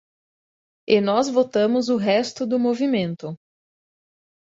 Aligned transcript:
E 0.89 0.99
nós 0.99 1.29
votamos 1.29 1.87
o 1.89 1.95
resto 1.95 2.43
do 2.47 2.57
movimento. 2.57 3.37